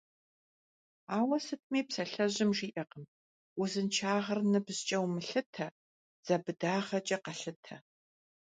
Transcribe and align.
Ауэ 1.17 1.37
сытми 1.45 1.81
псалъэжьым 1.87 2.51
жиӀэркъым: 2.57 3.05
«Узыншагъэр 3.61 4.39
ныбжькӀэ 4.51 4.97
умылъытэ, 5.03 5.67
дзэ 6.23 6.35
быдагъэкӀэ 6.43 7.17
къэлъытэ». 7.23 7.75